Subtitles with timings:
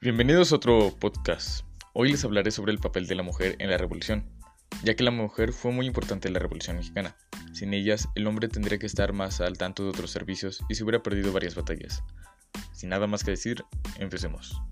[0.00, 1.64] Bienvenidos a otro podcast.
[1.92, 4.30] Hoy les hablaré sobre el papel de la mujer en la revolución,
[4.84, 7.16] ya que la mujer fue muy importante en la revolución mexicana.
[7.52, 10.84] Sin ellas, el hombre tendría que estar más al tanto de otros servicios y se
[10.84, 12.04] hubiera perdido varias batallas.
[12.72, 13.64] Sin nada más que decir,
[13.98, 14.62] empecemos.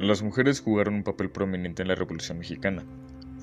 [0.00, 2.84] Las mujeres jugaron un papel prominente en la Revolución Mexicana.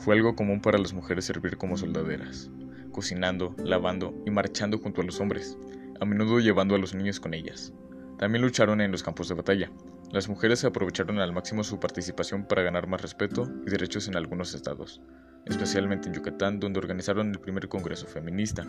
[0.07, 2.49] Fue algo común para las mujeres servir como soldaderas,
[2.93, 5.57] cocinando, lavando y marchando junto a los hombres,
[5.99, 7.73] a menudo llevando a los niños con ellas.
[8.17, 9.70] También lucharon en los campos de batalla.
[10.13, 14.53] Las mujeres aprovecharon al máximo su participación para ganar más respeto y derechos en algunos
[14.53, 15.02] estados,
[15.45, 18.66] especialmente en Yucatán, donde organizaron el primer Congreso Feminista.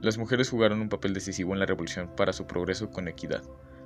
[0.00, 3.42] Las mujeres jugaron un papel decisivo en la revolución para su progreso con equidad.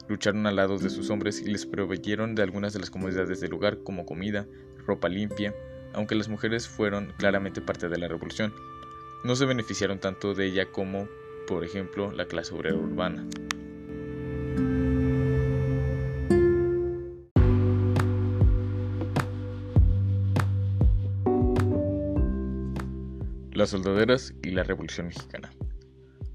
[0.06, 3.50] Lucharon al lado de sus hombres y les proveyeron de algunas de las comodidades del
[3.50, 4.46] lugar como comida,
[4.86, 5.52] ropa limpia,
[5.92, 8.52] aunque las mujeres fueron claramente parte de la revolución.
[9.24, 11.08] No se beneficiaron tanto de ella como,
[11.46, 13.26] por ejemplo, la clase obrera urbana.
[23.52, 25.50] Las soldaderas y la Revolución Mexicana.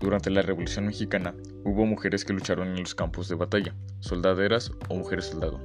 [0.01, 4.95] Durante la Revolución Mexicana hubo mujeres que lucharon en los campos de batalla, soldaderas o
[4.95, 5.61] mujeres soldado.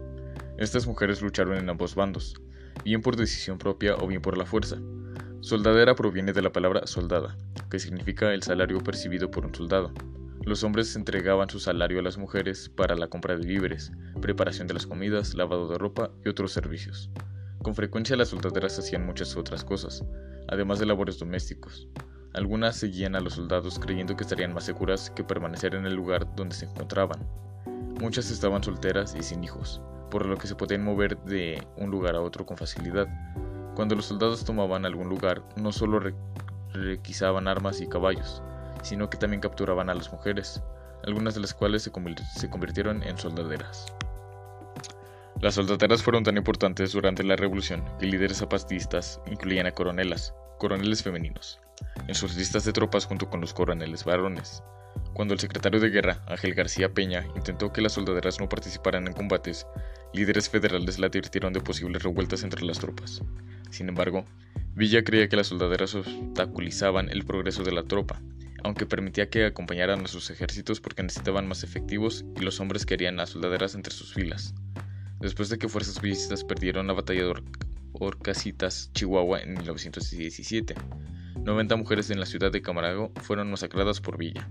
[0.58, 2.40] Estas mujeres lucharon en ambos bandos,
[2.84, 4.78] bien por decisión propia o bien por la fuerza.
[5.40, 7.36] Soldadera proviene de la palabra soldada,
[7.70, 9.92] que significa el salario percibido por un soldado.
[10.44, 14.74] Los hombres entregaban su salario a las mujeres para la compra de víveres, preparación de
[14.74, 17.10] las comidas, lavado de ropa y otros servicios.
[17.62, 20.04] Con frecuencia las soldaderas hacían muchas otras cosas,
[20.48, 21.88] además de labores domésticos.
[22.34, 26.34] Algunas seguían a los soldados creyendo que estarían más seguras que permanecer en el lugar
[26.36, 27.26] donde se encontraban.
[28.00, 32.14] Muchas estaban solteras y sin hijos, por lo que se podían mover de un lugar
[32.14, 33.06] a otro con facilidad.
[33.74, 36.00] Cuando los soldados tomaban algún lugar, no solo
[36.72, 38.42] requisaban armas y caballos,
[38.82, 40.62] sino que también capturaban a las mujeres,
[41.04, 41.92] algunas de las cuales se,
[42.36, 43.86] se convirtieron en soldaderas.
[45.40, 51.04] Las soldaderas fueron tan importantes durante la revolución que líderes zapatistas incluían a coronelas, coroneles
[51.04, 51.60] femeninos,
[52.08, 54.64] en sus listas de tropas junto con los coroneles varones.
[55.18, 59.14] Cuando el secretario de guerra, Ángel García Peña, intentó que las soldaderas no participaran en
[59.14, 59.66] combates,
[60.14, 63.20] líderes federales la advirtieron de posibles revueltas entre las tropas.
[63.68, 64.24] Sin embargo,
[64.76, 68.22] Villa creía que las soldaderas obstaculizaban el progreso de la tropa,
[68.62, 73.18] aunque permitía que acompañaran a sus ejércitos porque necesitaban más efectivos y los hombres querían
[73.18, 74.54] a soldaderas entre sus filas.
[75.18, 77.42] Después de que fuerzas villistas perdieron la batalla de
[77.94, 80.76] Orcasitas, Chihuahua, en 1917,
[81.42, 84.48] 90 mujeres en la ciudad de Camarago fueron masacradas por Villa.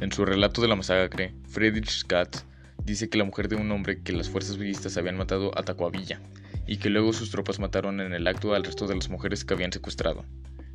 [0.00, 2.44] En su relato de la masacre, Friedrich Scott
[2.84, 5.90] dice que la mujer de un hombre que las fuerzas villistas habían matado atacó a
[5.90, 6.20] Villa,
[6.66, 9.54] y que luego sus tropas mataron en el acto al resto de las mujeres que
[9.54, 10.24] habían secuestrado.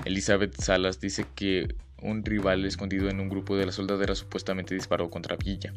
[0.06, 5.10] Elizabeth Salas dice que un rival escondido en un grupo de las soldaderas supuestamente disparó
[5.12, 5.74] contra Villa,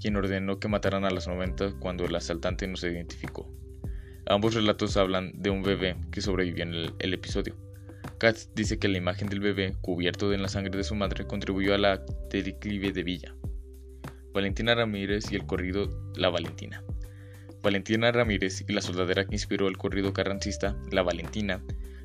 [0.00, 3.50] quien ordenó que mataran a las 90 cuando el asaltante no se identificó.
[4.26, 7.56] Ambos relatos hablan de un bebé que sobrevivió en el, episodio.
[8.18, 11.74] Katz dice que la imagen del bebé, cubierto en la sangre de su madre, contribuyó
[11.74, 13.34] a la declive de Villa.
[14.32, 16.82] Valentina Ramírez y el corrido La Valentina.
[17.62, 21.62] Valentina Ramírez y la soldadera que inspiró el corrido carrancista La Valentina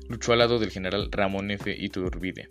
[0.08, 1.74] luchó al lado del general Ramón F.
[1.74, 2.48] Iturbide.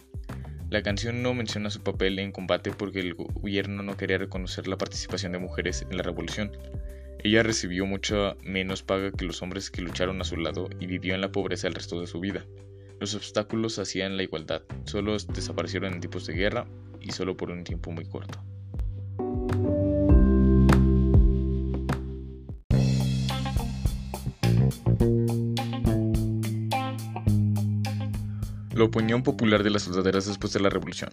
[0.72, 4.78] La canción no menciona su papel en combate porque el gobierno no quería reconocer la
[4.78, 6.52] participación de mujeres en la revolución.
[7.24, 11.14] Ella recibió mucha menos paga que los hombres que lucharon a su lado y vivió
[11.14, 12.46] en la pobreza el resto de su vida.
[13.02, 16.68] Los obstáculos hacían la igualdad, solo desaparecieron en tipos de guerra
[17.00, 18.40] y solo por un tiempo muy corto.
[28.76, 31.10] La opinión popular de las soldaderas después de la revolución.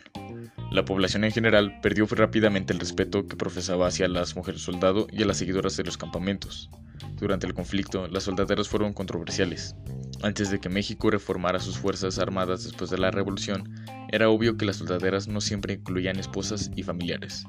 [0.70, 5.22] La población en general perdió rápidamente el respeto que profesaba hacia las mujeres soldado y
[5.22, 6.69] a las seguidoras de los campamentos.
[7.14, 9.75] Durante el conflicto, las soldaderas fueron controversiales.
[10.23, 13.73] Antes de que México reformara sus fuerzas armadas después de la revolución,
[14.11, 17.44] era obvio que las soldaderas no siempre incluían esposas y familiares.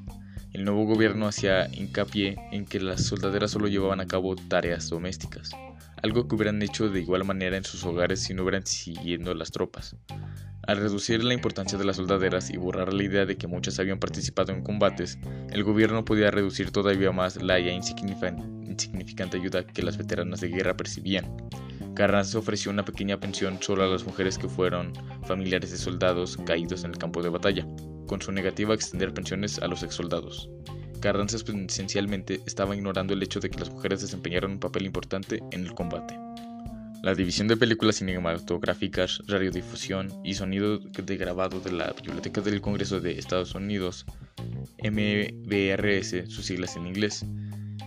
[0.54, 5.52] El nuevo gobierno hacía hincapié en que las soldaderas solo llevaban a cabo tareas domésticas,
[6.04, 9.52] algo que hubieran hecho de igual manera en sus hogares si no hubieran siguiendo las
[9.52, 9.96] tropas.
[10.68, 13.98] Al reducir la importancia de las soldaderas y borrar la idea de que muchas habían
[13.98, 15.18] participado en combates,
[15.50, 21.26] el gobierno podía reducir todavía más la insignificante ayuda que las veteranas de guerra percibían.
[22.00, 24.94] Carranza ofreció una pequeña pensión solo a las mujeres que fueron
[25.28, 27.68] familiares de soldados caídos en el campo de batalla,
[28.08, 30.50] con su negativa a extender pensiones a los exsoldados.
[31.02, 35.66] Carranza esencialmente estaba ignorando el hecho de que las mujeres desempeñaron un papel importante en
[35.66, 36.18] el combate.
[37.04, 43.02] La División de Películas Cinematográficas, Radiodifusión y Sonido de Grabado de la Biblioteca del Congreso
[43.02, 44.06] de Estados Unidos,
[44.82, 47.26] MBRS, sus siglas en inglés,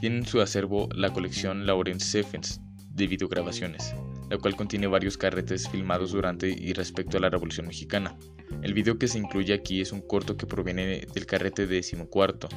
[0.02, 2.60] tiene en su acervo la colección Lawrence Stephens
[2.94, 3.94] de videograbaciones,
[4.30, 8.16] la cual contiene varios carretes filmados durante y respecto a la Revolución Mexicana.
[8.62, 12.48] El video que se incluye aquí es un corto que proviene del carrete decimocuarto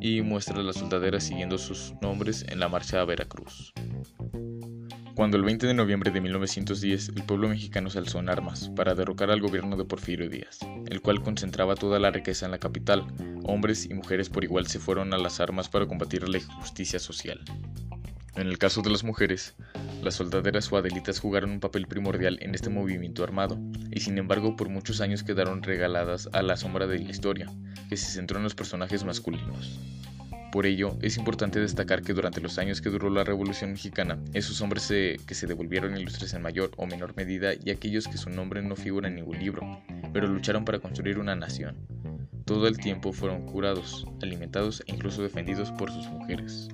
[0.00, 3.72] y muestra a las soldaderas siguiendo sus nombres en la marcha a Veracruz.
[5.14, 8.94] Cuando el 20 de noviembre de 1910 el pueblo mexicano se alzó en armas para
[8.94, 13.04] derrocar al gobierno de Porfirio Díaz, el cual concentraba toda la riqueza en la capital,
[13.44, 17.38] hombres y mujeres por igual se fueron a las armas para combatir la injusticia social.
[18.36, 19.54] En el caso de las mujeres,
[20.02, 23.58] las soldaderas o adelitas jugaron un papel primordial en este movimiento armado,
[23.90, 27.48] y sin embargo por muchos años quedaron regaladas a la sombra de la historia,
[27.88, 29.80] que se centró en los personajes masculinos.
[30.52, 34.60] Por ello, es importante destacar que durante los años que duró la Revolución Mexicana, esos
[34.60, 38.60] hombres que se devolvieron ilustres en mayor o menor medida y aquellos que su nombre
[38.60, 39.80] no figura en ningún libro,
[40.12, 41.76] pero lucharon para construir una nación.
[42.46, 46.68] Todo el tiempo fueron curados, alimentados e incluso defendidos por sus mujeres.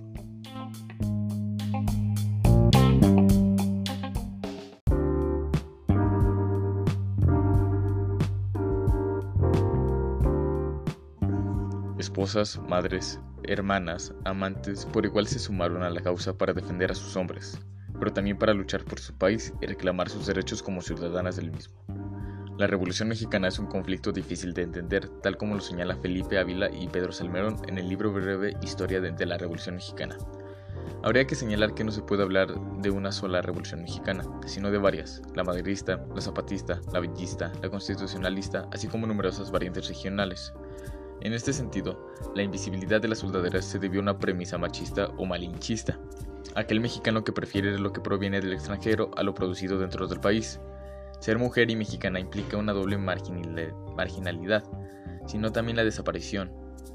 [11.98, 17.16] Esposas, madres, hermanas, amantes, por igual se sumaron a la causa para defender a sus
[17.16, 17.58] hombres,
[17.98, 21.74] pero también para luchar por su país y reclamar sus derechos como ciudadanas del mismo.
[22.58, 26.70] La Revolución Mexicana es un conflicto difícil de entender, tal como lo señala Felipe Ávila
[26.70, 30.16] y Pedro Salmerón en el libro breve Historia de, la Revolución Mexicana.
[31.02, 34.78] Habría que señalar que no se puede hablar de una sola revolución mexicana, sino de
[34.78, 40.52] varias, la maderista, la zapatista, la bellista, la constitucionalista, así como numerosas variantes regionales.
[41.22, 45.24] En este sentido, la invisibilidad de las soldaderas se debió a una premisa machista o
[45.24, 45.98] malinchista,
[46.54, 50.60] aquel mexicano que prefiere lo que proviene del extranjero a lo producido dentro del país.
[51.20, 54.64] Ser mujer y mexicana implica una doble marginalidad,
[55.26, 56.52] sino también la desaparición.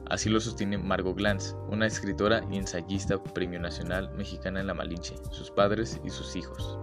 [0.08, 5.16] Así lo sostiene Margot Glantz, una escritora y ensayista premio nacional mexicana en la Malinche,
[5.32, 6.78] sus padres y sus hijos.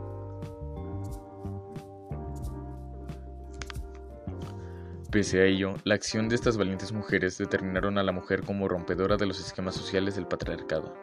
[5.10, 9.16] Pese a ello, la acción de estas valientes mujeres determinaron a la mujer como rompedora
[9.16, 10.94] de los esquemas sociales del patriarcado.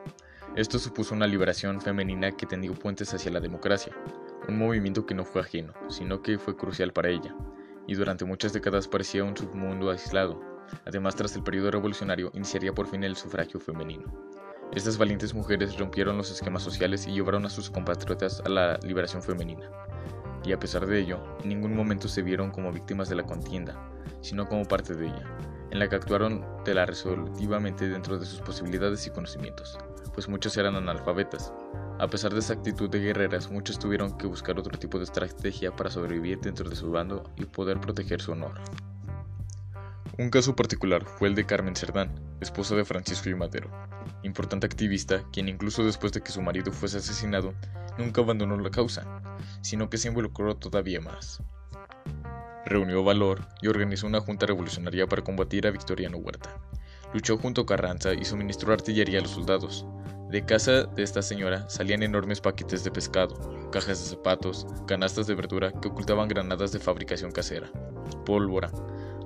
[0.56, 3.98] Esto supuso una liberación femenina que tendió puentes hacia la democracia,
[4.48, 7.36] un movimiento que no fue ajeno, sino que fue crucial para ella,
[7.88, 10.40] y durante muchas décadas parecía un submundo aislado.
[10.86, 14.13] Además, tras el periodo revolucionario, iniciaría por fin el sufragio femenino.
[14.72, 19.24] Estas valientes mujeres rompieron los esquemas sociales y llevaron a sus compatriotas a la liberación
[19.24, 19.68] femenina
[20.46, 23.75] y a pesar de ello, en ningún momento se vieron como víctimas de la contienda,
[24.22, 25.24] sino como parte de ella,
[25.72, 29.78] en la que actuaron de la resolutivamente dentro de sus posibilidades y conocimientos,
[30.13, 31.54] pues muchos eran analfabetas.
[32.00, 35.75] A pesar de esa actitud de guerreras, muchos tuvieron que buscar otro tipo de estrategia
[35.75, 38.60] para sobrevivir dentro de su bando y poder proteger su honor.
[40.18, 42.10] Un caso particular fue el de Carmen Cerdán,
[42.40, 43.69] esposa de Francisco y Madero,
[44.24, 47.54] importante activista quien incluso después de que su marido fuese asesinado,
[47.98, 49.22] nunca abandonó la causa,
[49.62, 51.42] sino que se involucró todavía más.
[52.65, 56.50] Reunió valor y organizó una junta revolucionaria para combatir a Victoriano Huerta.
[57.13, 59.85] Luchó junto a Carranza y suministró artillería a los soldados.
[60.29, 65.35] De casa de esta señora salían enormes paquetes de pescado, cajas de zapatos, canastas de
[65.35, 67.69] verdura que ocultaban granadas de fabricación casera,
[68.25, 68.71] pólvora,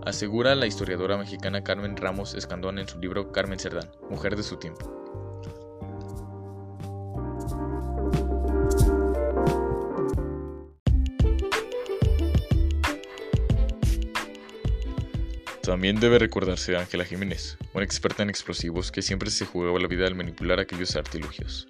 [0.05, 4.57] asegura la historiadora mexicana Carmen Ramos Escandón en su libro Carmen Cerdán, Mujer de su
[4.57, 4.98] tiempo.
[15.69, 19.87] También debe recordarse a Ángela Jiménez, una experta en explosivos que siempre se jugaba la
[19.87, 21.67] vida al manipular aquellos artilugios.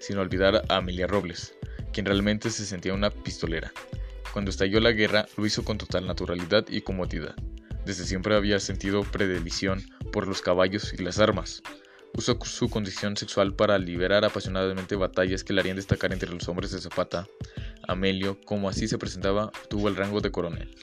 [0.00, 1.54] Sin olvidar a Amelia Robles,
[1.92, 3.72] quien realmente se sentía una pistolera.
[4.32, 7.36] Cuando estalló la guerra lo hizo con total naturalidad y comodidad.
[7.84, 11.62] Desde siempre había sentido predilección por los caballos y las armas.
[12.14, 16.72] Usó su condición sexual para liberar apasionadamente batallas que le harían destacar entre los hombres
[16.72, 17.28] de Zapata.
[17.86, 20.74] Amelio, como así se presentaba, tuvo el rango de coronel.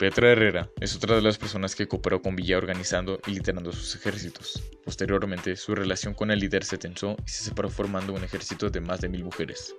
[0.00, 3.96] Petra Herrera es otra de las personas que cooperó con Villa organizando y liderando sus
[3.96, 4.62] ejércitos.
[4.82, 8.80] Posteriormente, su relación con el líder se tensó y se separó formando un ejército de
[8.80, 9.74] más de mil mujeres.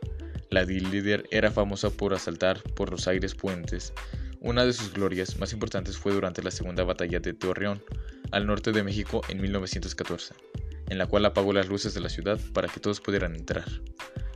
[0.51, 3.93] La líder era famosa por asaltar por los aires puentes.
[4.41, 7.83] Una de sus glorias más importantes fue durante la segunda batalla de Torreón,
[8.29, 10.35] al norte de México en 1914,
[10.89, 13.65] en la cual apagó las luces de la ciudad para que todos pudieran entrar.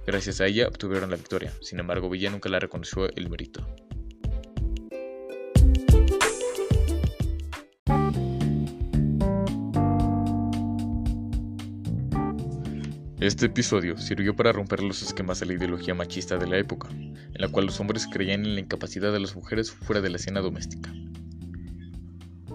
[0.08, 3.85] Gracias a ella obtuvieron la victoria, sin embargo Villa nunca la reconoció el mérito.
[13.22, 17.34] Este episodio sirvió para romper los esquemas de la ideología machista de la época, en
[17.34, 20.42] la cual los hombres creían en la incapacidad de las mujeres fuera de la escena
[20.42, 20.94] doméstica.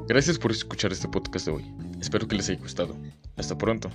[0.06, 1.74] Gracias por escuchar este podcast de hoy.
[1.98, 2.94] Espero que les haya gustado.
[3.38, 3.90] Hasta pronto.